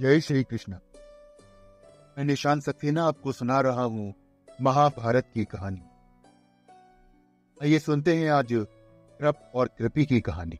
[0.00, 0.72] जय श्री कृष्ण।
[2.18, 4.14] मैं निशान सक्सेना आपको सुना रहा हूँ,
[4.60, 5.80] महाभारत की कहानी।
[7.62, 8.48] आइए सुनते हैं आज
[9.20, 10.58] कृप और कृपी की कहानी।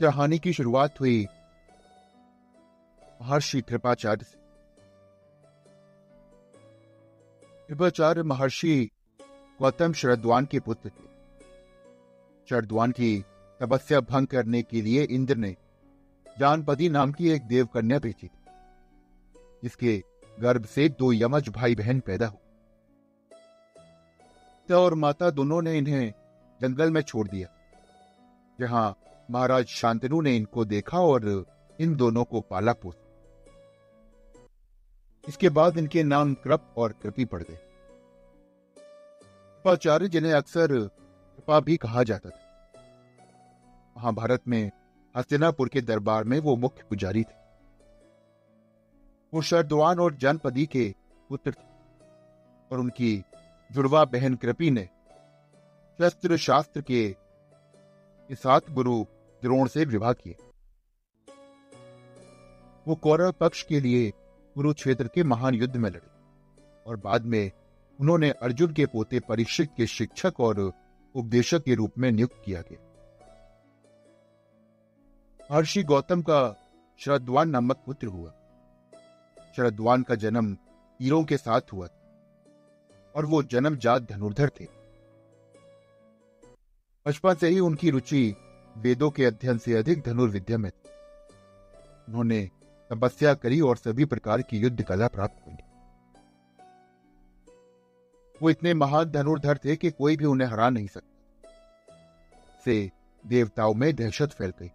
[0.00, 1.26] कहानी की शुरुआत हुई
[3.22, 4.38] महर्षि कृपाचार्य से।
[7.68, 8.90] कृपाचार्य महर्षि
[9.62, 11.08] गौतम शरद्वान के पुत्र थे।
[12.48, 13.24] शरद्वान की
[13.60, 15.56] तपस्या भंग करने के लिए इंद्र ने
[16.36, 18.30] जानपति नाम की एक देव कन्या भेजी थी,
[19.62, 20.02] जिसके
[20.38, 22.38] गर्भ से दो यमज भाई बहन पैदा हुए।
[24.68, 26.12] पिता और माता दोनों ने इन्हें
[26.60, 27.48] जंगल में छोड़ दिया,
[28.58, 28.96] जहाँ
[29.28, 31.46] महाराज शांतनु ने इनको देखा और
[31.78, 33.02] इन दोनों को पाला पोसा।
[35.24, 37.56] इसके बाद इनके नाम कृप और कृपी पड़ गए।
[38.76, 42.42] कृपाचार्य जिन्हें अक्सर कृपा भी कहा जाता था।
[43.96, 44.70] महाभारत में
[45.14, 47.42] हस्तिनापुर के दरबार में वो मुख्य पुजारी थे।
[49.32, 50.94] वो शरदवान और जनपदी के
[51.30, 51.66] पुत्र थे
[52.70, 53.24] और उनकी
[53.70, 54.88] जुड़वा बहन कृपी ने
[55.98, 57.14] शस्त्र शास्त्र के,
[58.30, 59.02] साथ गुरु
[59.42, 60.36] द्रोण से विवाह किए
[62.86, 64.10] वो कौरव पक्ष के लिए
[64.56, 66.10] कुरुक्षेत्र के महान युद्ध में लड़े
[66.86, 67.50] और बाद में
[67.98, 70.60] उन्होंने अर्जुन के पोते परीक्षित के शिक्षक और
[71.14, 72.93] उपदेशक के रूप में नियुक्त किया गया।
[75.50, 76.56] महर्षि गौतम का
[76.98, 78.30] शरद्वान नामक पुत्र हुआ।
[79.56, 81.88] शरद्वान का जन्म तीरों के साथ हुआ
[83.16, 84.66] और वो जन्म जात धनुर्धर थे।
[87.06, 88.34] बचपन से ही उनकी रुचि
[88.76, 90.88] वेदों के अध्ययन से अधिक धनुर्विद्या में थी।
[92.08, 92.50] उन्होंने
[92.90, 95.62] तपस्या करी और सभी प्रकार की युद्ध कला प्राप्त कर ली
[98.42, 101.52] वो इतने महान धनुर्धर थे कि कोई भी उन्हें हरा नहीं सकता।
[102.64, 102.90] से
[103.26, 104.70] देवताओं में दहशत फैल गई।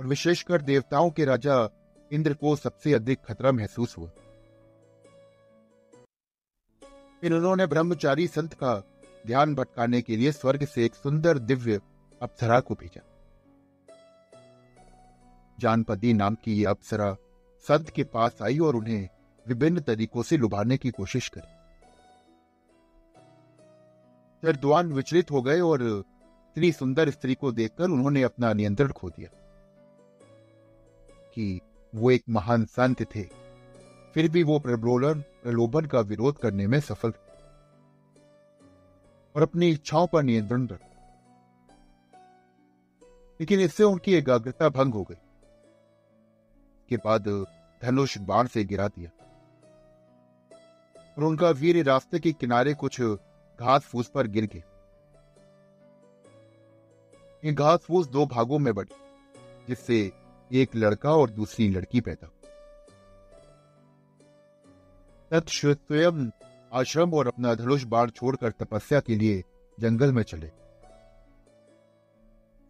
[0.00, 1.68] और विशेषकर देवताओं के राजा
[2.12, 4.08] इंद्र को सबसे अधिक खतरा महसूस हुआ।
[7.20, 8.82] फिर उन्होंने ब्रह्मचारी संत का
[9.26, 11.80] ध्यान भटकाने के लिए स्वर्ग से एक सुंदर दिव्य
[12.22, 13.02] अप्सरा को भेजा।
[15.60, 17.16] जानपदी नाम की यह अप्सरा
[17.68, 19.08] संत के पास आई और उन्हें
[19.48, 21.52] विभिन्न तरीकों से लुभाने की कोशिश करी।
[24.42, 29.39] जरद्वान विचलित हो गए और इतनी सुंदर स्त्री को देखकर उन्होंने अपना नियंत्रण खो दिया।
[31.34, 31.60] कि
[31.94, 33.22] वो एक महान संत थे।
[34.14, 37.30] फिर भी वो प्रलोभन प्रलोभन का विरोध करने में सफल थे।
[39.36, 40.80] और अपनी इच्छाओं पर नियंत्रण रख।
[43.40, 45.16] लेकिन इससे उनकी एकाग्रता भंग हो गई।
[46.88, 47.46] के बाद
[47.82, 49.10] धनुष बाण से गिरा दिया।
[51.18, 53.00] और उनका वीर रास्ते के किनारे कुछ
[53.60, 54.64] घास फूस पर गिर गए।
[57.52, 58.94] घास फूस दो भागों में बढ़ी
[59.68, 60.12] जिससे
[60.52, 62.30] एक लड़का और दूसरी लड़की पैदा
[65.32, 66.30] स्वयं
[66.72, 69.44] आश्रम और अपना धनुष बाण छोड़कर तपस्या के लिए
[69.80, 70.46] जंगल में चले।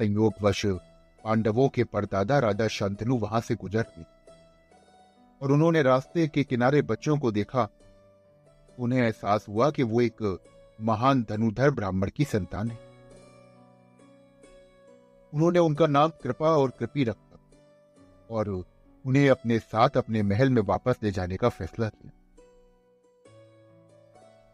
[0.00, 4.04] संयोगवश पांडवों के परदादा राजा शांतनु वहाँ से गुजर गए
[5.42, 7.68] और उन्होंने रास्ते के किनारे बच्चों को देखा।
[8.78, 10.38] उन्हें एहसास हुआ कि वो एक
[10.80, 12.78] महान धनुधर ब्राह्मण की संतान है।
[15.34, 17.27] उन्होंने उनका नाम कृपा और कृपी रखा।
[18.30, 22.12] और उन्हें अपने साथ अपने महल में वापस ले जाने का फैसला किया।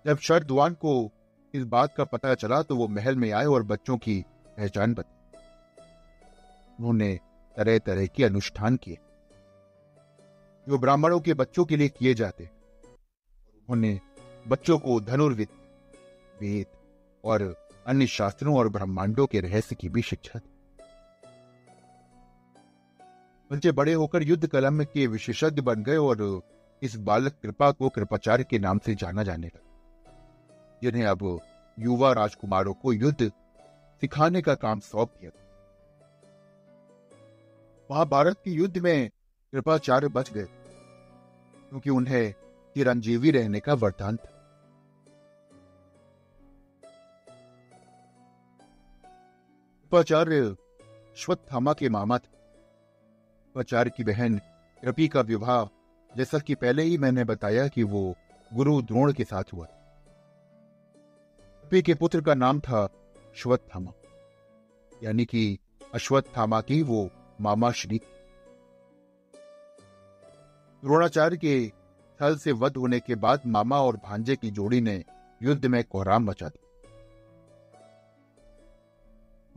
[0.04, 1.10] जब शरदवान को
[1.54, 4.24] इस बात का पता चला तो वो महल में आए और बच्चों की
[4.56, 5.12] पहचान बताई
[6.78, 7.18] उन्होंने
[7.56, 8.98] तरह तरह के अनुष्ठान किए,
[10.66, 12.44] जो ब्राह्मणों के बच्चों के लिए किए जाते।
[13.68, 14.00] उन्होंने
[14.48, 15.48] बच्चों को धनुर्विद,
[16.40, 16.66] वेद
[17.24, 17.42] और
[17.86, 20.53] अन्य शास्त्रों और ब्रह्मांडों के रहस्य की भी शिक्षा दी।
[23.54, 26.20] बच्चे बड़े होकर युद्ध कलम के विशेषज्ञ बन गए और
[26.82, 29.60] इस बालक कृपा को कृपाचार्य के नाम से जाना जाने लगा,
[30.82, 31.22] जिन्हें अब
[31.78, 33.30] युवा राजकुमारों को युद्ध
[34.02, 35.30] सिखाने का काम सौंप दिया
[37.90, 39.10] महाभारत के युद्ध में
[39.52, 40.46] कृपाचार्य बच गए,
[41.70, 42.32] क्योंकि उन्हें
[42.76, 44.30] चिरंजीवी रहने का वरदान था।
[49.80, 50.54] कृपाचार्य
[51.16, 52.32] श्वत्थामा के मामा थे।
[53.56, 54.38] आचार्य की बहन
[54.82, 55.64] कृपी का विवाह,
[56.16, 58.14] जैसा कि पहले ही मैंने बताया कि वो
[58.50, 59.66] गुरु द्रोण के साथ हुआ
[61.64, 63.92] कृपी के पुत्र का नाम था अश्वत्थामा,
[65.02, 65.58] यानी कि
[65.94, 67.10] अश्वत्थामा की वो
[67.40, 68.00] मामा श्री।
[70.82, 71.68] द्रोणाचार्य के
[72.20, 75.04] थल से वध होने के बाद मामा और भांजे की जोड़ी ने
[75.40, 76.62] युद्ध में कोहराम मचा दिया।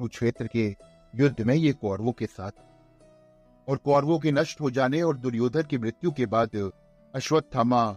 [0.08, 0.76] क्षेत्र के
[1.14, 2.52] युद्ध में ये कौरवों के साथ
[3.68, 6.72] और कौरवों के नष्ट हो जाने और दुर्योधन की मृत्यु के बाद
[7.16, 7.92] अश्वत्थामा,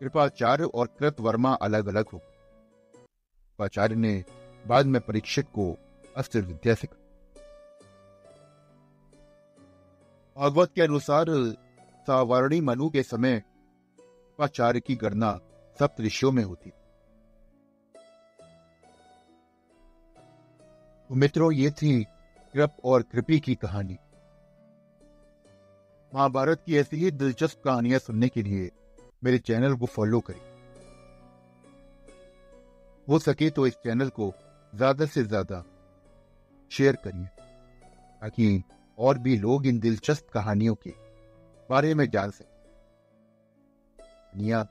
[0.00, 4.24] कृपाचार्य और कृतवर्मा अलग अलग हो कृपाचार्य ने
[4.66, 5.78] बाद में परीक्षित को
[6.16, 6.96] अस्त्र विद्या सिखा
[10.36, 11.26] भागवत के अनुसार
[12.06, 13.42] सावरणी मनु के समय
[13.98, 15.40] कृपाचार्य की गणना
[15.78, 16.70] सप्त ऋषियों में होती
[21.08, 22.04] तो मित्रों, ये थी
[22.52, 23.96] कृप और कृपी की कहानी।
[26.12, 28.70] महाभारत की ऐसी ही दिलचस्प कहानियाँ सुनने के लिए
[29.22, 30.40] मेरे चैनल को फॉलो करें।
[33.06, 34.32] हो सके तो इस चैनल को
[34.72, 35.64] ज़्यादा से ज़्यादा
[36.70, 38.62] शेयर करिए, ताकि
[38.98, 40.90] और भी लोग इन दिलचस्प कहानियों के
[41.70, 42.46] बारे में जान सकें।
[43.98, 44.64] कहानियाँ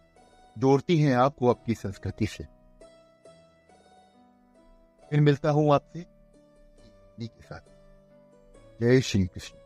[0.55, 2.43] जोड़ती हैं आपको आपकी संस्कृति से।
[5.11, 6.05] फिर मिलता हूँ आपसे
[7.19, 7.69] के साथ।
[8.81, 9.60] जय श्री कृष्ण।